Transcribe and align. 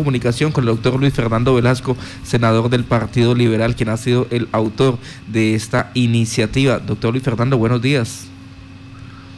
comunicación 0.00 0.50
con 0.50 0.64
el 0.64 0.74
doctor 0.74 0.98
Luis 0.98 1.12
Fernando 1.12 1.54
Velasco, 1.54 1.94
senador 2.22 2.70
del 2.70 2.84
Partido 2.84 3.34
Liberal, 3.34 3.76
quien 3.76 3.90
ha 3.90 3.98
sido 3.98 4.26
el 4.30 4.48
autor 4.50 4.96
de 5.26 5.54
esta 5.54 5.90
iniciativa. 5.92 6.78
Doctor 6.78 7.12
Luis 7.12 7.22
Fernando, 7.22 7.58
buenos 7.58 7.82
días. 7.82 8.30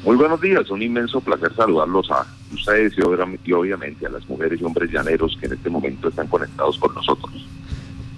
Muy 0.04 0.14
buenos 0.14 0.40
días, 0.40 0.70
un 0.70 0.80
inmenso 0.80 1.20
placer 1.20 1.52
saludarlos 1.56 2.08
a 2.12 2.24
ustedes 2.54 2.92
y 2.96 3.52
obviamente 3.52 4.06
a 4.06 4.10
las 4.10 4.28
mujeres 4.28 4.60
y 4.60 4.64
hombres 4.64 4.92
llaneros 4.92 5.36
que 5.40 5.46
en 5.46 5.54
este 5.54 5.68
momento 5.68 6.08
están 6.08 6.28
conectados 6.28 6.78
con 6.78 6.94
nosotros. 6.94 7.32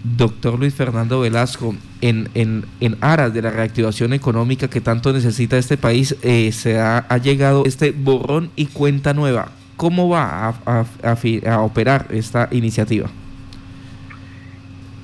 Doctor 0.03 0.59
Luis 0.59 0.75
Fernando 0.75 1.21
Velasco, 1.21 1.75
en, 2.03 2.29
en, 2.35 2.67
en 2.81 2.99
aras 3.01 3.33
de 3.33 3.41
la 3.41 3.51
reactivación 3.51 4.13
económica 4.13 4.69
que 4.69 4.83
tanto 4.83 5.15
necesita 5.15 5.57
este 5.57 5.79
país, 5.79 6.15
eh, 6.21 6.53
se 6.53 6.79
ha, 6.79 6.99
ha, 7.09 7.17
llegado 7.17 7.65
este 7.65 7.93
borrón 7.93 8.51
y 8.55 8.67
cuenta 8.67 9.15
nueva. 9.15 9.49
¿Cómo 9.77 10.09
va 10.09 10.55
a, 10.65 11.61
operar 11.61 12.07
esta 12.11 12.49
iniciativa? 12.53 13.09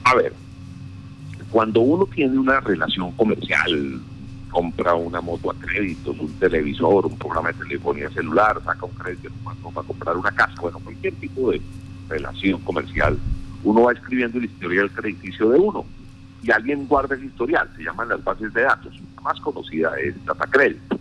A 0.05 0.15
ver, 0.15 0.33
cuando 1.51 1.81
uno 1.81 2.07
tiene 2.07 2.39
una 2.39 2.61
relación 2.61 3.11
comercial, 3.13 4.01
compra 4.51 4.95
una 4.95 5.21
moto 5.21 5.51
a 5.51 5.55
créditos, 5.55 6.19
un 6.19 6.33
televisor, 6.35 7.07
un 7.07 7.19
programa 7.19 7.53
de 7.53 7.59
telefonía 7.65 8.11
celular, 8.11 8.61
saca 8.65 8.87
un 8.87 8.93
crédito 8.93 9.31
para 9.45 9.87
comprar 9.87 10.17
una 10.17 10.31
casa, 10.31 10.55
bueno, 10.61 10.79
cualquier 10.79 11.15
tipo 11.15 11.51
de 11.51 11.61
relación 12.09 12.61
comercial, 12.61 13.19
uno 13.65 13.83
va 13.83 13.93
escribiendo 13.93 14.39
el 14.39 14.45
historial 14.45 14.91
crediticio 14.91 15.51
de 15.51 15.59
uno 15.59 15.85
y 16.43 16.51
alguien 16.51 16.87
guarda 16.87 17.15
el 17.15 17.25
historial, 17.25 17.69
se 17.77 17.83
llaman 17.83 18.09
las 18.09 18.25
bases 18.25 18.53
de 18.55 18.63
datos, 18.63 18.95
la 19.17 19.23
más 19.23 19.41
conocida 19.41 19.93
es 20.01 20.15
DataCredit. 20.25 21.00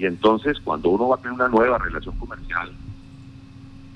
Y 0.00 0.06
entonces 0.06 0.58
cuando 0.64 0.88
uno 0.88 1.08
va 1.08 1.16
a 1.16 1.18
tener 1.18 1.34
una 1.34 1.48
nueva 1.48 1.76
relación 1.76 2.16
comercial, 2.16 2.72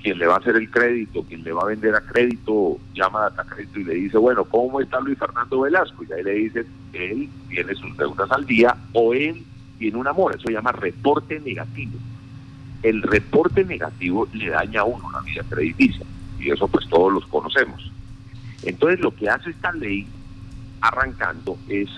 quien 0.03 0.19
le 0.19 0.27
va 0.27 0.35
a 0.35 0.37
hacer 0.37 0.55
el 0.55 0.71
crédito, 0.71 1.23
quien 1.23 1.43
le 1.43 1.51
va 1.51 1.63
a 1.63 1.69
vender 1.69 1.95
a 1.95 2.03
crédito, 2.03 2.79
llama 2.93 3.21
a 3.21 3.31
DataCrédito 3.31 3.81
y 3.81 3.85
le 3.85 3.95
dice, 3.95 4.19
bueno, 4.19 4.45
¿cómo 4.45 4.83
está 4.83 5.01
Luis 5.01 5.19
Fernando 5.19 5.63
Velasco? 5.63 6.05
Y 6.05 6.13
ahí 6.13 6.23
le 6.23 6.33
dice, 6.33 6.67
él 6.93 7.31
tiene 7.49 7.75
sus 7.75 7.97
deudas 7.97 8.31
al 8.31 8.45
día 8.45 8.77
o 8.93 9.15
él 9.15 9.43
tiene 9.79 9.97
un 9.97 10.07
amor, 10.07 10.35
eso 10.35 10.47
se 10.47 10.53
llama 10.53 10.73
reporte 10.73 11.41
negativo. 11.41 11.95
El 12.83 13.01
reporte 13.01 13.65
negativo 13.65 14.29
le 14.35 14.51
daña 14.51 14.83
a 14.83 14.85
uno 14.85 15.11
la 15.11 15.23
vida 15.23 15.43
crediticia 15.49 16.05
y 16.39 16.51
eso 16.51 16.69
pues 16.69 16.87
todos 16.87 17.15
los 17.15 17.25
conocemos. 17.29 17.91
Entonces 18.63 19.01
lo 19.01 19.11
que 19.15 19.31
hace 19.31 19.49
esta 19.49 19.73
ley 19.73 20.07
arrancando 20.83 21.57
es 21.67 21.89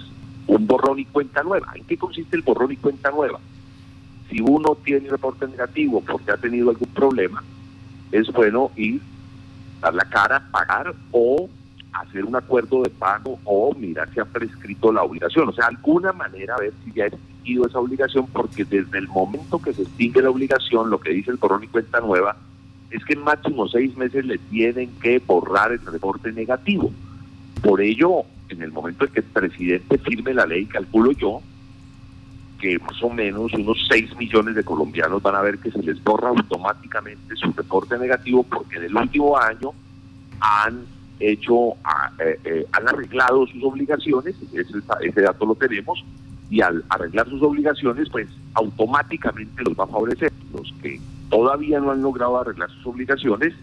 un 0.46 0.64
borrón 0.68 1.00
y 1.00 1.06
cuenta 1.06 1.42
nueva. 1.42 1.72
¿En 1.74 1.82
qué 1.86 1.98
consiste 1.98 2.36
el 2.36 2.42
borrón 2.42 2.70
y 2.70 2.76
cuenta 2.76 3.10
nueva? 3.10 3.40
Si 4.30 4.40
uno 4.40 4.76
tiene 4.84 5.08
reporte 5.08 5.46
negativo 5.46 6.00
porque 6.00 6.32
ha 6.32 6.36
tenido 6.36 6.70
algún 6.70 6.88
problema, 6.88 7.42
es 8.12 8.30
bueno 8.32 8.70
ir, 8.76 9.00
dar 9.80 9.94
la 9.94 10.04
cara, 10.04 10.48
pagar 10.50 10.94
o 11.12 11.48
hacer 11.92 12.24
un 12.24 12.36
acuerdo 12.36 12.82
de 12.82 12.90
pago 12.90 13.38
o 13.44 13.74
mirar 13.74 14.12
si 14.12 14.20
ha 14.20 14.24
prescrito 14.24 14.92
la 14.92 15.02
obligación. 15.02 15.48
O 15.48 15.52
sea, 15.52 15.66
alguna 15.66 16.12
manera 16.12 16.54
a 16.54 16.60
ver 16.60 16.72
si 16.84 16.92
ya 16.92 17.04
ha 17.04 17.06
extinguido 17.06 17.66
esa 17.66 17.78
obligación, 17.78 18.26
porque 18.26 18.64
desde 18.64 18.98
el 18.98 19.08
momento 19.08 19.60
que 19.60 19.72
se 19.72 19.82
extingue 19.82 20.22
la 20.22 20.30
obligación, 20.30 20.90
lo 20.90 21.00
que 21.00 21.10
dice 21.10 21.30
el 21.30 21.36
borrón 21.36 21.64
y 21.64 21.68
cuenta 21.68 22.00
nueva, 22.00 22.36
es 22.90 23.04
que 23.04 23.14
en 23.14 23.24
máximo 23.24 23.68
seis 23.68 23.96
meses 23.96 24.24
le 24.24 24.38
tienen 24.38 24.90
que 25.00 25.18
borrar 25.18 25.72
el 25.72 25.84
reporte 25.84 26.32
negativo. 26.32 26.92
Por 27.62 27.80
ello, 27.80 28.22
en 28.48 28.62
el 28.62 28.72
momento 28.72 29.04
en 29.04 29.12
que 29.12 29.20
el 29.20 29.26
presidente 29.26 29.98
firme 29.98 30.34
la 30.34 30.46
ley, 30.46 30.66
calculo 30.66 31.12
yo 31.12 31.40
que 32.58 32.78
más 32.78 33.02
o 33.02 33.10
menos 33.10 33.52
unos 33.52 33.86
6 33.88 34.16
millones 34.16 34.54
de 34.54 34.64
colombianos 34.64 35.22
van 35.22 35.34
a 35.34 35.42
ver 35.42 35.58
que 35.58 35.70
se 35.70 35.82
les 35.82 36.02
borra 36.02 36.28
automáticamente 36.30 37.36
su 37.36 37.52
reporte 37.52 37.98
negativo 37.98 38.42
porque 38.42 38.76
en 38.76 38.84
el 38.84 38.96
último 38.96 39.36
año 39.38 39.72
han 40.40 40.84
hecho, 41.20 41.72
eh, 42.18 42.38
eh, 42.44 42.66
han 42.72 42.88
arreglado 42.88 43.46
sus 43.46 43.62
obligaciones, 43.62 44.34
ese, 44.52 44.78
ese 45.02 45.20
dato 45.20 45.46
lo 45.46 45.54
tenemos, 45.54 46.04
y 46.50 46.60
al 46.60 46.84
arreglar 46.88 47.28
sus 47.28 47.42
obligaciones, 47.42 48.08
pues 48.10 48.28
automáticamente 48.54 49.62
los 49.64 49.78
va 49.78 49.84
a 49.84 49.88
favorecer. 49.88 50.32
Los 50.52 50.72
que 50.82 51.00
todavía 51.28 51.80
no 51.80 51.90
han 51.90 52.02
logrado 52.02 52.38
arreglar 52.38 52.70
sus 52.70 52.86
obligaciones, 52.86 53.54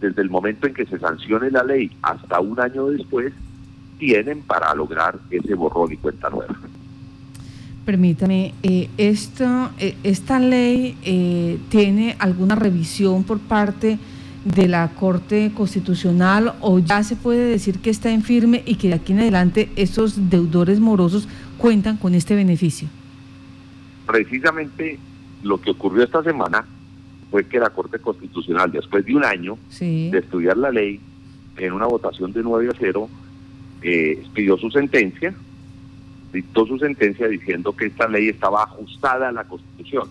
desde 0.00 0.22
el 0.22 0.30
momento 0.30 0.66
en 0.66 0.74
que 0.74 0.86
se 0.86 0.98
sancione 0.98 1.50
la 1.50 1.64
ley 1.64 1.90
hasta 2.02 2.40
un 2.40 2.58
año 2.60 2.86
después, 2.86 3.32
tienen 3.98 4.42
para 4.42 4.74
lograr 4.74 5.18
ese 5.30 5.54
borrón 5.54 5.92
y 5.92 5.96
cuenta 5.96 6.30
nueva. 6.30 6.54
Permítame, 7.88 8.52
eh, 8.62 8.90
esto, 8.98 9.70
eh, 9.78 9.96
¿esta 10.04 10.38
ley 10.38 10.94
eh, 11.06 11.56
tiene 11.70 12.16
alguna 12.18 12.54
revisión 12.54 13.24
por 13.24 13.38
parte 13.38 13.98
de 14.44 14.68
la 14.68 14.90
Corte 14.90 15.52
Constitucional 15.54 16.52
o 16.60 16.80
ya 16.80 17.02
se 17.02 17.16
puede 17.16 17.46
decir 17.46 17.78
que 17.78 17.88
está 17.88 18.10
en 18.10 18.22
firme 18.22 18.62
y 18.66 18.74
que 18.74 18.88
de 18.88 18.94
aquí 18.96 19.14
en 19.14 19.20
adelante 19.20 19.70
esos 19.74 20.28
deudores 20.28 20.80
morosos 20.80 21.30
cuentan 21.56 21.96
con 21.96 22.14
este 22.14 22.34
beneficio? 22.34 22.88
Precisamente 24.06 24.98
lo 25.42 25.58
que 25.58 25.70
ocurrió 25.70 26.04
esta 26.04 26.22
semana 26.22 26.66
fue 27.30 27.46
que 27.46 27.58
la 27.58 27.70
Corte 27.70 27.98
Constitucional, 28.00 28.70
después 28.70 29.02
de 29.06 29.16
un 29.16 29.24
año 29.24 29.56
de 29.80 30.18
estudiar 30.18 30.58
la 30.58 30.70
ley, 30.70 31.00
en 31.56 31.72
una 31.72 31.86
votación 31.86 32.34
de 32.34 32.42
9 32.42 32.68
a 32.68 32.76
0, 32.78 33.08
eh, 33.80 34.22
pidió 34.34 34.58
su 34.58 34.70
sentencia, 34.70 35.34
dictó 36.32 36.66
su 36.66 36.78
sentencia 36.78 37.28
diciendo 37.28 37.74
que 37.74 37.86
esta 37.86 38.08
ley 38.08 38.28
estaba 38.28 38.64
ajustada 38.64 39.28
a 39.28 39.32
la 39.32 39.44
Constitución. 39.44 40.08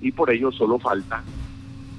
Y 0.00 0.12
por 0.12 0.30
ello 0.30 0.52
solo 0.52 0.78
falta 0.78 1.22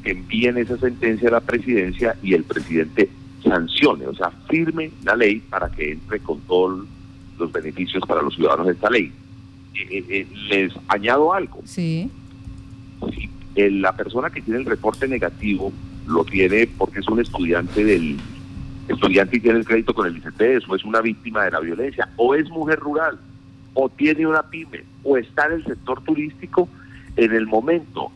que 0.03 0.11
envíen 0.11 0.57
esa 0.57 0.77
sentencia 0.77 1.29
a 1.29 1.33
la 1.33 1.41
presidencia 1.41 2.15
y 2.23 2.33
el 2.33 2.43
presidente 2.43 3.09
sancione, 3.43 4.07
o 4.07 4.15
sea, 4.15 4.31
firme 4.49 4.91
la 5.03 5.15
ley 5.15 5.39
para 5.39 5.69
que 5.69 5.91
entre 5.91 6.19
con 6.19 6.39
todos 6.41 6.85
los 7.37 7.51
beneficios 7.51 8.03
para 8.07 8.21
los 8.21 8.35
ciudadanos 8.35 8.67
de 8.67 8.73
esta 8.73 8.89
ley. 8.89 9.11
Eh, 9.73 10.05
eh, 10.09 10.27
les 10.49 10.73
añado 10.87 11.33
algo. 11.33 11.61
Sí. 11.63 12.09
Si 13.15 13.29
la 13.55 13.95
persona 13.95 14.29
que 14.29 14.41
tiene 14.41 14.59
el 14.59 14.65
reporte 14.65 15.07
negativo 15.07 15.71
lo 16.07 16.23
tiene 16.23 16.67
porque 16.77 16.99
es 16.99 17.07
un 17.07 17.19
estudiante 17.19 17.83
del 17.83 18.17
estudiante 18.87 19.37
y 19.37 19.39
tiene 19.39 19.59
el 19.59 19.65
crédito 19.65 19.93
con 19.93 20.07
el 20.07 20.17
ICTS 20.17 20.67
o 20.69 20.75
es 20.75 20.83
una 20.83 21.01
víctima 21.01 21.43
de 21.43 21.51
la 21.51 21.59
violencia 21.59 22.09
o 22.17 22.35
es 22.35 22.49
mujer 22.49 22.79
rural 22.79 23.19
o 23.73 23.89
tiene 23.89 24.25
una 24.27 24.43
pyme 24.43 24.83
o 25.03 25.17
está 25.17 25.47
en 25.47 25.53
el 25.53 25.65
sector 25.65 26.03
turístico 26.03 26.67
en 27.15 27.33
el 27.33 27.47
momento 27.47 28.11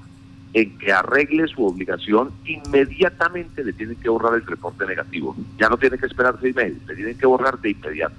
en 0.53 0.77
que 0.77 0.93
arregle 0.93 1.47
su 1.47 1.65
obligación, 1.65 2.31
inmediatamente 2.45 3.63
le 3.63 3.73
tienen 3.73 3.97
que 3.97 4.07
borrar 4.07 4.35
el 4.35 4.45
reporte 4.45 4.85
negativo. 4.85 5.35
Ya 5.59 5.67
no 5.67 5.77
tiene 5.77 5.97
que 5.97 6.05
esperar 6.05 6.37
seis 6.39 6.55
meses, 6.55 6.77
le 6.87 6.95
tienen 6.95 7.17
que 7.17 7.25
borrar 7.25 7.59
de 7.59 7.71
inmediato. 7.71 8.15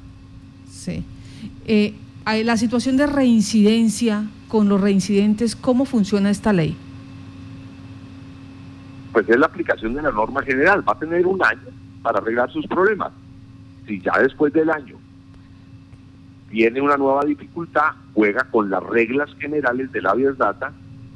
Sí. 0.70 1.02
Eh, 1.66 1.94
la 2.44 2.56
situación 2.58 2.98
de 2.98 3.06
reincidencia 3.06 4.26
con 4.48 4.68
los 4.68 4.80
reincidentes, 4.80 5.56
¿cómo 5.56 5.86
funciona 5.86 6.28
esta 6.28 6.52
ley? 6.52 6.76
pues 9.16 9.30
es 9.30 9.38
la 9.38 9.46
aplicación 9.46 9.94
de 9.94 10.02
la 10.02 10.10
norma 10.10 10.42
general. 10.42 10.86
Va 10.86 10.92
a 10.92 10.98
tener 10.98 11.26
un 11.26 11.42
año 11.42 11.70
para 12.02 12.18
arreglar 12.18 12.52
sus 12.52 12.66
problemas. 12.66 13.12
Si 13.86 13.98
ya 13.98 14.12
después 14.18 14.52
del 14.52 14.68
año 14.68 14.98
tiene 16.56 16.80
una 16.80 16.96
nueva 16.96 17.22
dificultad, 17.22 17.90
juega 18.14 18.44
con 18.44 18.70
las 18.70 18.82
reglas 18.82 19.28
generales 19.38 19.92
del 19.92 20.06
habeas 20.06 20.38
data, 20.38 20.72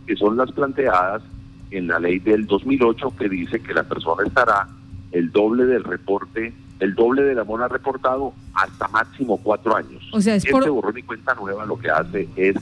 que 0.07 0.15
son 0.15 0.37
las 0.37 0.53
planteadas 0.53 1.23
en 1.71 1.87
la 1.87 1.99
ley 1.99 2.19
del 2.19 2.47
2008, 2.47 3.15
que 3.19 3.27
dice 3.27 3.59
que 3.59 3.73
la 3.73 3.85
persona 3.85 4.23
estará 4.27 4.69
el 5.13 5.33
doble 5.33 5.65
del 5.65 5.83
reporte, 5.83 6.53
el 6.79 6.95
doble 6.95 7.23
de 7.23 7.35
la 7.35 7.45
mona 7.45 7.69
reportado 7.69 8.35
hasta 8.53 8.87
máximo 8.89 9.39
cuatro 9.39 9.75
años. 9.75 10.07
O 10.13 10.21
sea, 10.21 10.35
es 10.35 10.45
este 10.45 10.69
borrón 10.69 10.99
y 10.99 11.05
cuenta 11.05 11.35
nueva 11.35 11.65
lo 11.65 11.79
que 11.79 11.89
hace 11.89 12.29
es 12.37 12.57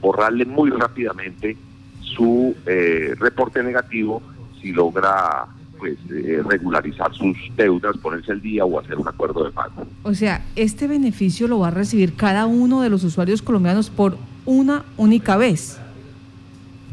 borrarle 0.00 0.46
muy 0.46 0.70
rápidamente 0.70 1.58
su 2.00 2.56
eh, 2.64 3.14
reporte 3.18 3.62
negativo 3.62 4.22
si 4.58 4.72
logra 4.72 5.48
pues 5.82 5.98
eh, 6.10 6.40
regularizar 6.48 7.12
sus 7.12 7.36
deudas, 7.56 7.96
ponerse 7.98 8.30
al 8.30 8.40
día 8.40 8.64
o 8.64 8.78
hacer 8.78 8.96
un 8.96 9.08
acuerdo 9.08 9.42
de 9.42 9.50
pago. 9.50 9.84
O 10.04 10.14
sea, 10.14 10.44
este 10.54 10.86
beneficio 10.86 11.48
lo 11.48 11.58
va 11.58 11.68
a 11.68 11.70
recibir 11.72 12.14
cada 12.14 12.46
uno 12.46 12.82
de 12.82 12.88
los 12.88 13.02
usuarios 13.02 13.42
colombianos 13.42 13.90
por 13.90 14.16
una 14.46 14.84
única 14.96 15.36
vez. 15.36 15.80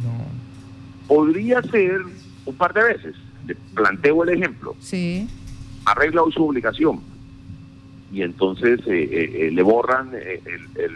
No. 0.04 0.26
Podría 1.08 1.62
ser 1.62 2.02
un 2.48 2.56
par 2.56 2.74
de 2.74 2.82
veces. 2.82 3.16
Le 3.46 3.54
planteo 3.76 4.24
el 4.24 4.30
ejemplo. 4.30 4.76
Sí. 4.80 5.30
Arregla 5.86 6.24
hoy 6.24 6.32
su 6.32 6.44
obligación 6.44 7.02
y 8.12 8.24
entonces 8.24 8.80
eh, 8.88 9.10
eh, 9.12 9.52
le 9.52 9.62
borran 9.62 10.16
el, 10.16 10.92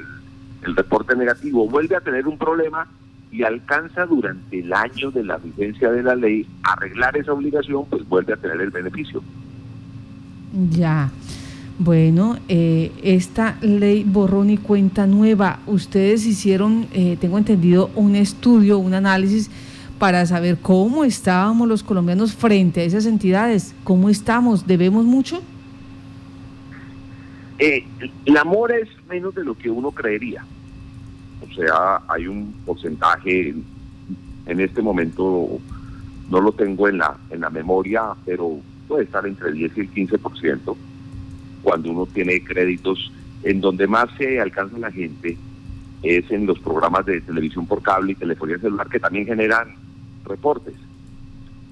el 0.63 0.75
reporte 0.75 1.15
negativo. 1.15 1.69
Vuelve 1.69 1.95
a 1.95 2.01
tener 2.01 2.27
un 2.27 2.39
problema 2.39 2.87
y 3.33 3.41
alcanza 3.41 4.05
durante 4.05 4.59
el 4.59 4.71
año 4.71 5.09
de 5.09 5.23
la 5.23 5.37
vigencia 5.37 5.91
de 5.91 6.03
la 6.03 6.15
ley 6.15 6.45
arreglar 6.61 7.17
esa 7.17 7.33
obligación, 7.33 7.85
pues 7.89 8.07
vuelve 8.07 8.33
a 8.33 8.37
tener 8.37 8.61
el 8.61 8.69
beneficio. 8.69 9.23
Ya. 10.69 11.09
Bueno, 11.79 12.37
eh, 12.47 12.91
esta 13.01 13.57
ley 13.61 14.03
borrón 14.03 14.51
y 14.51 14.57
cuenta 14.57 15.07
nueva, 15.07 15.59
ustedes 15.65 16.27
hicieron, 16.27 16.85
eh, 16.93 17.17
tengo 17.19 17.39
entendido, 17.39 17.89
un 17.95 18.15
estudio, 18.15 18.77
un 18.77 18.93
análisis 18.93 19.49
para 19.97 20.23
saber 20.27 20.59
cómo 20.61 21.03
estábamos 21.03 21.67
los 21.67 21.81
colombianos 21.81 22.35
frente 22.35 22.81
a 22.81 22.83
esas 22.83 23.07
entidades. 23.07 23.73
¿Cómo 23.83 24.09
estamos? 24.09 24.67
¿Debemos 24.67 25.05
mucho? 25.05 25.41
Eh, 27.57 27.83
el 28.25 28.37
amor 28.37 28.71
es 28.71 28.89
menos 29.09 29.33
de 29.33 29.43
lo 29.43 29.57
que 29.57 29.71
uno 29.71 29.89
creería. 29.89 30.45
O 31.49 31.53
sea, 31.53 32.01
hay 32.07 32.27
un 32.27 32.53
porcentaje, 32.65 33.53
en 34.45 34.59
este 34.59 34.81
momento 34.81 35.59
no 36.29 36.41
lo 36.41 36.51
tengo 36.51 36.87
en 36.87 36.97
la, 36.99 37.17
en 37.29 37.41
la 37.41 37.49
memoria, 37.49 38.13
pero 38.25 38.59
puede 38.87 39.03
estar 39.03 39.25
entre 39.25 39.49
el 39.49 39.55
10 39.55 39.77
y 39.77 39.81
el 39.81 39.91
15% 39.93 40.75
cuando 41.61 41.91
uno 41.91 42.05
tiene 42.05 42.43
créditos. 42.43 43.11
En 43.43 43.59
donde 43.59 43.87
más 43.87 44.09
se 44.17 44.39
alcanza 44.39 44.77
la 44.77 44.91
gente 44.91 45.37
es 46.01 46.29
en 46.31 46.45
los 46.45 46.59
programas 46.59 47.05
de 47.05 47.21
televisión 47.21 47.65
por 47.65 47.81
cable 47.81 48.13
y 48.13 48.15
telefonía 48.15 48.57
celular 48.57 48.87
que 48.87 48.99
también 48.99 49.25
generan 49.25 49.75
reportes. 50.25 50.75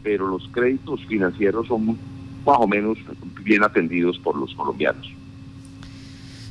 Pero 0.03 0.27
los 0.27 0.47
créditos 0.50 1.06
financieros 1.06 1.67
son 1.67 1.97
más 2.45 2.57
o 2.59 2.67
menos 2.67 2.97
bien 3.44 3.63
atendidos 3.63 4.17
por 4.19 4.35
los 4.38 4.53
colombianos. 4.56 5.07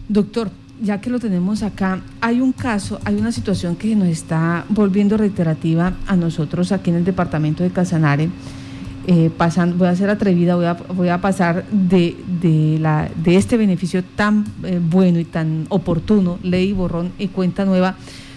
Doctor, 0.09 0.51
ya 0.83 1.01
que 1.01 1.11
lo 1.11 1.19
tenemos 1.19 1.63
acá, 1.63 2.01
hay 2.21 2.41
un 2.41 2.53
caso, 2.53 3.01
hay 3.05 3.17
una 3.17 3.33
situación 3.33 3.77
que 3.77 3.95
nos 3.95 4.09
está 4.09 4.65
volviendo 4.69 5.17
reiterativa 5.17 5.93
a 6.07 6.17
nosotros 6.17 6.73
aquí 6.73 6.91
en 6.91 6.97
el 6.97 7.05
departamento 7.05 7.63
de 7.63 7.71
Casanare. 7.71 8.31
Eh, 9.07 9.31
voy 9.77 9.89
a 9.89 9.97
ser 9.97 10.11
atrevida, 10.11 10.57
voy 10.57 10.67
a, 10.67 10.75
voy 10.75 11.09
a 11.09 11.21
pasar 11.21 11.65
de, 11.71 12.17
de, 12.41 12.79
la, 12.81 13.09
de 13.17 13.37
este 13.37 13.57
beneficio 13.57 14.05
tan 14.05 14.45
eh, 14.63 14.81
bueno 14.81 15.19
y 15.19 15.25
tan 15.25 15.67
oportuno, 15.69 16.39
ley, 16.43 16.73
borrón 16.73 17.13
y 17.19 17.29
cuenta 17.29 17.65
nueva, 17.65 17.97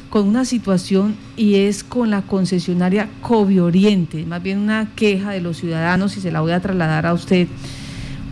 con 0.09 0.27
una 0.27 0.45
situación 0.45 1.15
y 1.35 1.55
es 1.55 1.83
con 1.83 2.09
la 2.09 2.21
concesionaria 2.21 3.09
Covioriente, 3.21 4.25
más 4.25 4.41
bien 4.41 4.59
una 4.59 4.89
queja 4.95 5.31
de 5.31 5.41
los 5.41 5.57
ciudadanos 5.57 6.17
y 6.17 6.21
se 6.21 6.31
la 6.31 6.41
voy 6.41 6.51
a 6.51 6.59
trasladar 6.59 7.05
a 7.05 7.13
usted 7.13 7.47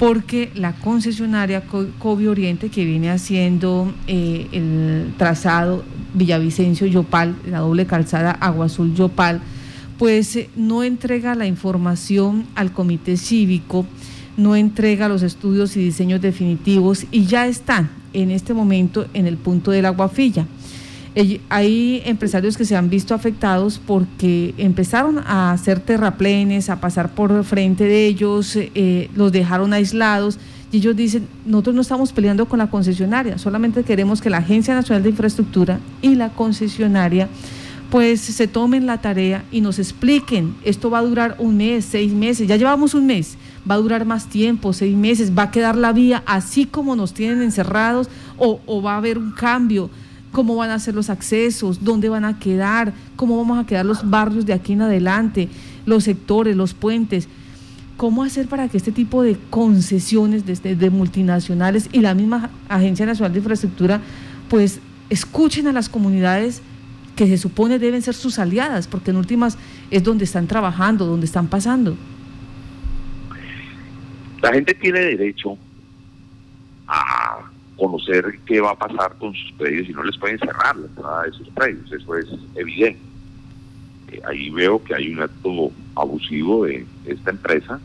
porque 0.01 0.49
la 0.55 0.73
concesionaria 0.73 1.61
Covi 1.99 2.25
Oriente, 2.25 2.69
que 2.69 2.85
viene 2.85 3.11
haciendo 3.11 3.93
eh, 4.07 4.47
el 4.51 5.13
trazado 5.15 5.83
Villavicencio-Yopal, 6.15 7.35
la 7.45 7.59
doble 7.59 7.85
calzada 7.85 8.31
Agua 8.31 8.65
Azul-Yopal, 8.65 9.41
pues 9.99 10.35
eh, 10.37 10.49
no 10.55 10.81
entrega 10.81 11.35
la 11.35 11.45
información 11.45 12.47
al 12.55 12.73
comité 12.73 13.15
cívico, 13.15 13.85
no 14.37 14.55
entrega 14.55 15.07
los 15.07 15.21
estudios 15.21 15.77
y 15.77 15.81
diseños 15.81 16.19
definitivos 16.19 17.05
y 17.11 17.25
ya 17.25 17.45
están 17.45 17.91
en 18.13 18.31
este 18.31 18.55
momento 18.55 19.05
en 19.13 19.27
el 19.27 19.37
punto 19.37 19.69
del 19.69 19.85
Aguafilla. 19.85 20.47
Hay 21.49 22.01
empresarios 22.05 22.55
que 22.55 22.63
se 22.63 22.77
han 22.77 22.89
visto 22.89 23.13
afectados 23.13 23.81
porque 23.85 24.53
empezaron 24.57 25.19
a 25.19 25.51
hacer 25.51 25.81
terraplenes, 25.81 26.69
a 26.69 26.79
pasar 26.79 27.13
por 27.13 27.43
frente 27.43 27.83
de 27.83 28.05
ellos, 28.05 28.55
eh, 28.55 29.09
los 29.13 29.33
dejaron 29.33 29.73
aislados 29.73 30.39
y 30.71 30.77
ellos 30.77 30.95
dicen, 30.95 31.27
nosotros 31.45 31.75
no 31.75 31.81
estamos 31.81 32.13
peleando 32.13 32.45
con 32.47 32.59
la 32.59 32.69
concesionaria, 32.69 33.37
solamente 33.37 33.83
queremos 33.83 34.21
que 34.21 34.29
la 34.29 34.37
Agencia 34.37 34.73
Nacional 34.73 35.03
de 35.03 35.09
Infraestructura 35.09 35.79
y 36.01 36.15
la 36.15 36.29
concesionaria 36.29 37.27
pues 37.89 38.21
se 38.21 38.47
tomen 38.47 38.85
la 38.85 39.01
tarea 39.01 39.43
y 39.51 39.59
nos 39.59 39.77
expliquen, 39.79 40.55
esto 40.63 40.89
va 40.89 40.99
a 40.99 41.03
durar 41.03 41.35
un 41.39 41.57
mes, 41.57 41.83
seis 41.83 42.13
meses, 42.13 42.47
ya 42.47 42.55
llevamos 42.55 42.93
un 42.93 43.05
mes, 43.05 43.35
va 43.69 43.75
a 43.75 43.79
durar 43.79 44.05
más 44.05 44.29
tiempo, 44.29 44.71
seis 44.71 44.95
meses, 44.95 45.37
va 45.37 45.43
a 45.43 45.51
quedar 45.51 45.75
la 45.75 45.91
vía 45.91 46.23
así 46.25 46.63
como 46.63 46.95
nos 46.95 47.13
tienen 47.13 47.41
encerrados 47.41 48.07
o, 48.37 48.61
o 48.65 48.81
va 48.81 48.93
a 48.93 48.97
haber 48.97 49.17
un 49.17 49.31
cambio 49.31 49.89
cómo 50.31 50.55
van 50.55 50.69
a 50.69 50.79
ser 50.79 50.95
los 50.95 51.09
accesos, 51.09 51.83
dónde 51.83 52.09
van 52.09 52.25
a 52.25 52.39
quedar, 52.39 52.93
cómo 53.15 53.37
vamos 53.37 53.59
a 53.59 53.65
quedar 53.65 53.85
los 53.85 54.09
barrios 54.09 54.45
de 54.45 54.53
aquí 54.53 54.73
en 54.73 54.81
adelante, 54.81 55.49
los 55.85 56.05
sectores, 56.05 56.55
los 56.55 56.73
puentes. 56.73 57.27
¿Cómo 57.97 58.23
hacer 58.23 58.47
para 58.47 58.67
que 58.67 58.77
este 58.77 58.91
tipo 58.91 59.21
de 59.21 59.37
concesiones 59.49 60.45
de, 60.45 60.75
de 60.75 60.89
multinacionales 60.89 61.89
y 61.91 61.99
la 61.99 62.13
misma 62.13 62.49
Agencia 62.67 63.05
Nacional 63.05 63.33
de 63.33 63.39
Infraestructura 63.39 64.01
pues 64.49 64.79
escuchen 65.09 65.67
a 65.67 65.71
las 65.71 65.87
comunidades 65.87 66.61
que 67.15 67.27
se 67.27 67.37
supone 67.37 67.77
deben 67.77 68.01
ser 68.01 68.15
sus 68.15 68.39
aliadas, 68.39 68.87
porque 68.87 69.11
en 69.11 69.17
últimas 69.17 69.57
es 69.91 70.03
donde 70.03 70.23
están 70.23 70.47
trabajando, 70.47 71.05
donde 71.05 71.25
están 71.25 71.47
pasando? 71.47 71.95
La 74.41 74.51
gente 74.51 74.73
tiene 74.73 75.01
derecho 75.01 75.57
conocer 77.77 78.39
qué 78.45 78.61
va 78.61 78.71
a 78.71 78.77
pasar 78.77 79.15
con 79.17 79.33
sus 79.33 79.51
predios 79.53 79.89
y 79.89 79.93
no 79.93 80.03
les 80.03 80.17
pueden 80.17 80.39
cerrar 80.39 80.75
la 80.75 80.87
entrada 80.87 81.23
de 81.23 81.31
sus 81.31 81.49
predios, 81.49 81.91
eso 81.91 82.15
es 82.15 82.27
evidente. 82.55 82.99
Eh, 84.11 84.21
ahí 84.27 84.49
veo 84.49 84.83
que 84.83 84.95
hay 84.95 85.13
un 85.13 85.21
acto 85.21 85.71
abusivo 85.95 86.65
de 86.65 86.85
esta 87.05 87.31
empresa 87.31 87.79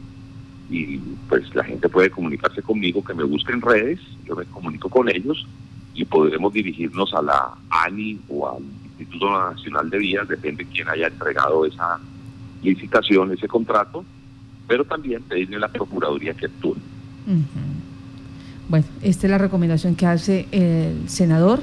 y 0.69 0.99
pues 1.29 1.55
la 1.55 1.65
gente 1.65 1.89
puede 1.89 2.11
comunicarse 2.11 2.63
conmigo, 2.63 3.05
que 3.05 3.15
me 3.15 3.25
busquen 3.25 3.63
redes, 3.63 4.01
yo 4.25 4.35
me 4.35 4.45
comunico 4.47 4.89
con 4.89 5.09
ellos 5.09 5.47
y 5.95 6.05
podremos 6.05 6.53
dirigirnos 6.53 7.15
a 7.15 7.23
la 7.23 7.55
ANI 7.71 8.21
o 8.29 8.49
al 8.49 8.63
Instituto 8.99 9.31
Nacional 9.31 9.89
de 9.89 9.99
Vías, 9.99 10.29
depende 10.29 10.65
de 10.65 10.71
quién 10.71 10.89
haya 10.89 11.07
entregado 11.07 11.65
esa 11.65 11.99
licitación, 12.63 13.33
ese 13.33 13.47
contrato, 13.47 14.05
pero 14.67 14.85
también 14.85 15.23
pedirle 15.23 15.57
a 15.57 15.61
la 15.61 15.69
Procuraduría 15.69 16.35
que 16.35 16.47
actúe. 16.47 16.77
Bueno, 18.69 18.85
esta 19.01 19.29
es 19.29 19.31
la 19.31 19.39
recomendación 19.39 19.95
que 19.95 20.07
hace 20.07 20.49
el 20.51 21.09
senador 21.09 21.61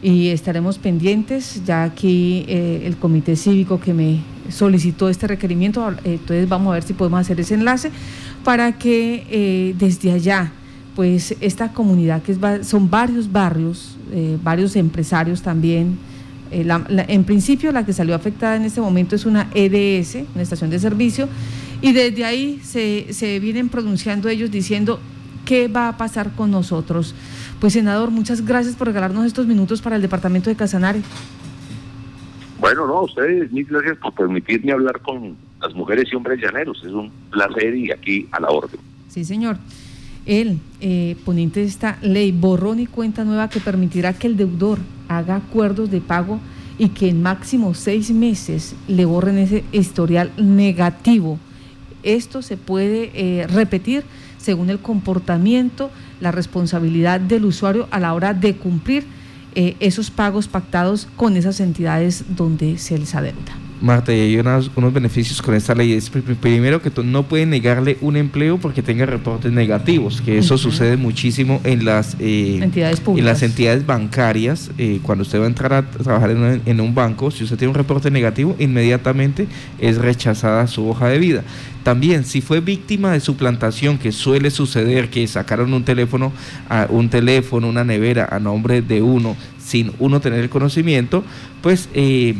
y 0.00 0.28
estaremos 0.28 0.78
pendientes, 0.78 1.62
ya 1.66 1.84
aquí 1.84 2.46
eh, 2.48 2.84
el 2.86 2.96
comité 2.96 3.36
cívico 3.36 3.78
que 3.78 3.92
me 3.92 4.20
solicitó 4.48 5.10
este 5.10 5.26
requerimiento, 5.26 5.86
eh, 5.90 5.96
entonces 6.04 6.48
vamos 6.48 6.70
a 6.70 6.74
ver 6.74 6.84
si 6.84 6.94
podemos 6.94 7.20
hacer 7.20 7.38
ese 7.38 7.52
enlace 7.52 7.90
para 8.44 8.72
que 8.78 9.26
eh, 9.30 9.74
desde 9.78 10.10
allá, 10.10 10.52
pues 10.96 11.36
esta 11.42 11.74
comunidad, 11.74 12.22
que 12.22 12.34
son 12.64 12.88
varios 12.88 13.30
barrios, 13.30 13.96
varios 14.42 14.76
empresarios 14.76 15.40
también, 15.40 15.98
en 16.50 17.24
principio 17.24 17.72
la 17.72 17.86
que 17.86 17.94
salió 17.94 18.14
afectada 18.14 18.56
en 18.56 18.64
este 18.64 18.80
momento 18.80 19.16
es 19.16 19.24
una 19.24 19.48
EDS, 19.54 20.16
una 20.34 20.42
estación 20.42 20.68
de 20.68 20.78
servicio, 20.78 21.28
y 21.80 21.92
desde 21.92 22.26
ahí 22.26 22.60
se 22.62 23.38
vienen 23.40 23.70
pronunciando 23.70 24.28
ellos 24.28 24.50
diciendo 24.50 25.00
qué 25.44 25.68
va 25.68 25.88
a 25.88 25.96
pasar 25.96 26.32
con 26.34 26.50
nosotros. 26.50 27.14
Pues 27.60 27.72
senador, 27.72 28.10
muchas 28.10 28.44
gracias 28.44 28.74
por 28.74 28.88
regalarnos 28.88 29.26
estos 29.26 29.46
minutos 29.46 29.80
para 29.82 29.96
el 29.96 30.02
departamento 30.02 30.50
de 30.50 30.56
Casanare. 30.56 31.02
Bueno, 32.60 32.86
no, 32.86 33.02
ustedes, 33.02 33.50
mil 33.50 33.66
gracias 33.66 33.98
por 33.98 34.14
permitirme 34.14 34.72
hablar 34.72 35.00
con 35.00 35.36
las 35.60 35.74
mujeres 35.74 36.08
y 36.12 36.16
hombres 36.16 36.40
llaneros. 36.40 36.82
Es 36.84 36.92
un 36.92 37.10
placer 37.30 37.74
y 37.74 37.90
aquí 37.90 38.28
a 38.30 38.40
la 38.40 38.50
orden. 38.50 38.80
Sí, 39.08 39.24
señor. 39.24 39.58
El 40.26 40.60
eh, 40.80 41.16
ponente 41.24 41.60
de 41.60 41.66
esta 41.66 41.98
ley, 42.02 42.30
borrón 42.30 42.78
y 42.78 42.86
cuenta 42.86 43.24
nueva 43.24 43.48
que 43.48 43.58
permitirá 43.58 44.12
que 44.12 44.28
el 44.28 44.36
deudor 44.36 44.78
haga 45.08 45.36
acuerdos 45.36 45.90
de 45.90 46.00
pago 46.00 46.38
y 46.78 46.90
que 46.90 47.08
en 47.08 47.22
máximo 47.22 47.74
seis 47.74 48.12
meses 48.12 48.76
le 48.86 49.04
borren 49.04 49.38
ese 49.38 49.64
historial 49.72 50.30
negativo. 50.36 51.38
Esto 52.02 52.42
se 52.42 52.56
puede 52.56 53.10
eh, 53.14 53.46
repetir 53.48 54.04
según 54.42 54.70
el 54.70 54.80
comportamiento, 54.80 55.90
la 56.20 56.32
responsabilidad 56.32 57.20
del 57.20 57.44
usuario 57.44 57.88
a 57.90 58.00
la 58.00 58.12
hora 58.12 58.34
de 58.34 58.56
cumplir 58.56 59.06
eh, 59.54 59.76
esos 59.80 60.10
pagos 60.10 60.48
pactados 60.48 61.08
con 61.16 61.36
esas 61.36 61.60
entidades 61.60 62.24
donde 62.36 62.78
se 62.78 62.98
les 62.98 63.14
adeuda. 63.14 63.61
Marta, 63.82 64.14
y 64.14 64.20
hay 64.20 64.36
unos, 64.38 64.70
beneficios 64.92 65.42
con 65.42 65.54
esta 65.54 65.74
ley. 65.74 65.92
Es 65.92 66.08
primero 66.08 66.80
que 66.80 66.90
tú 66.90 67.02
no 67.02 67.24
puedes 67.24 67.46
negarle 67.48 67.98
un 68.00 68.16
empleo 68.16 68.58
porque 68.58 68.82
tenga 68.82 69.04
reportes 69.06 69.52
negativos, 69.52 70.20
que 70.20 70.38
eso 70.38 70.56
sucede 70.56 70.96
muchísimo 70.96 71.60
en 71.64 71.84
las 71.84 72.16
eh, 72.20 72.60
entidades 72.62 73.00
públicas. 73.00 73.26
En 73.26 73.32
las 73.32 73.42
entidades 73.42 73.84
bancarias. 73.84 74.70
Eh, 74.78 75.00
cuando 75.02 75.22
usted 75.22 75.40
va 75.40 75.44
a 75.44 75.48
entrar 75.48 75.72
a 75.72 75.82
trabajar 75.90 76.30
en, 76.30 76.62
en, 76.64 76.80
un 76.80 76.94
banco, 76.94 77.30
si 77.30 77.44
usted 77.44 77.58
tiene 77.58 77.70
un 77.70 77.74
reporte 77.74 78.10
negativo, 78.10 78.54
inmediatamente 78.58 79.48
es 79.78 79.98
rechazada 79.98 80.66
su 80.68 80.88
hoja 80.88 81.08
de 81.08 81.18
vida. 81.18 81.42
También, 81.82 82.24
si 82.24 82.40
fue 82.40 82.60
víctima 82.60 83.12
de 83.12 83.20
suplantación, 83.20 83.98
que 83.98 84.12
suele 84.12 84.50
suceder, 84.50 85.10
que 85.10 85.26
sacaron 85.26 85.74
un 85.74 85.84
teléfono, 85.84 86.32
a, 86.68 86.86
un 86.88 87.08
teléfono, 87.08 87.68
una 87.68 87.82
nevera 87.82 88.28
a 88.30 88.38
nombre 88.38 88.82
de 88.82 89.02
uno, 89.02 89.36
sin 89.58 89.92
uno 89.98 90.20
tener 90.20 90.40
el 90.40 90.48
conocimiento, 90.48 91.24
pues 91.60 91.88
eh, 91.94 92.34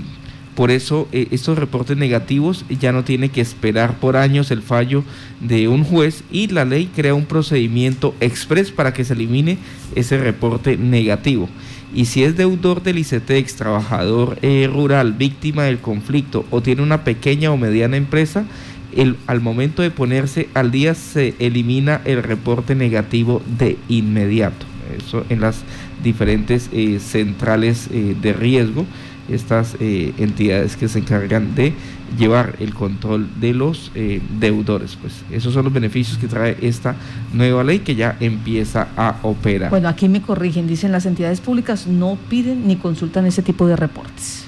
por 0.55 0.71
eso 0.71 1.09
eh, 1.13 1.29
estos 1.31 1.59
reportes 1.59 1.97
negativos 1.97 2.65
ya 2.69 2.93
no 2.93 3.05
tiene 3.05 3.31
que 3.31 3.41
esperar 3.41 3.99
por 3.99 4.17
años 4.17 4.51
el 4.51 4.63
fallo 4.63 5.03
de 5.41 5.69
un 5.69 5.85
juez 5.85 6.25
y 6.31 6.49
la 6.49 6.65
ley 6.65 6.91
crea 6.95 7.15
un 7.15 7.25
procedimiento 7.25 8.15
express 8.21 8.71
para 8.71 8.93
que 8.93 9.05
se 9.05 9.15
elimine 9.15 9.59
ese 9.95 10.19
reporte 10.19 10.77
negativo. 10.77 11.49
Y 11.95 12.07
si 12.07 12.23
es 12.25 12.37
deudor 12.37 12.83
del 12.83 12.99
ICETEX, 12.99 13.57
trabajador 13.57 14.39
eh, 14.43 14.69
rural, 14.71 15.13
víctima 15.13 15.65
del 15.65 15.79
conflicto 15.79 16.45
o 16.51 16.63
tiene 16.63 16.83
una 16.83 17.05
pequeña 17.05 17.51
o 17.51 17.57
mediana 17.57 17.97
empresa, 17.97 18.45
el, 18.97 19.17
al 19.27 19.41
momento 19.41 19.83
de 19.83 19.91
ponerse 19.91 20.49
al 20.55 20.71
día 20.71 20.95
se 20.95 21.35
elimina 21.39 22.01
el 22.05 22.23
reporte 22.23 22.75
negativo 22.75 23.43
de 23.59 23.79
inmediato. 23.89 24.67
Eso 24.97 25.25
en 25.29 25.41
las 25.41 25.63
diferentes 26.03 26.69
eh, 26.73 26.99
centrales 27.01 27.89
de 27.91 28.33
riesgo 28.33 28.87
estas 29.29 29.77
eh, 29.81 30.13
entidades 30.19 30.77
que 30.77 30.89
se 30.89 30.99
encargan 30.99 31.55
de 31.55 31.73
llevar 32.19 32.57
el 32.61 32.75
control 32.75 33.29
de 33.41 33.55
los 33.55 33.91
eh, 33.95 34.21
deudores. 34.39 34.97
Pues 35.01 35.23
esos 35.31 35.55
son 35.55 35.65
los 35.65 35.73
beneficios 35.73 36.19
que 36.19 36.29
trae 36.29 36.57
esta 36.61 36.95
nueva 37.33 37.65
ley 37.65 37.81
que 37.81 37.95
ya 37.95 38.17
empieza 38.21 38.89
a 38.97 39.17
operar. 39.23 39.71
Bueno, 39.71 39.89
aquí 39.89 40.09
me 40.09 40.23
corrigen, 40.23 40.67
dicen 40.67 40.93
las 40.93 41.07
entidades 41.07 41.41
públicas 41.41 41.87
no 41.87 42.19
piden 42.29 42.67
ni 42.67 42.77
consultan 42.77 43.27
ese 43.27 43.43
tipo 43.43 43.67
de 43.67 43.77
reportes. 43.77 44.47